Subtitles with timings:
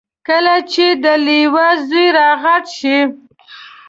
[0.27, 2.97] کله چې د لیوه زوی را غټ شي.